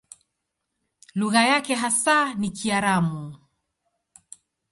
[1.15, 3.37] Lugha yake hasa ni Kiaramu.